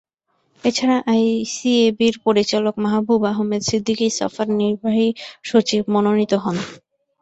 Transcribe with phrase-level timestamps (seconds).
[0.63, 5.07] এ ছাড়া আইসিএবির পরিচালক মাহাবুব আহমেদ সিদ্দিকী সাফার নির্বাহী
[5.43, 6.57] সচিব মনোনীত হন।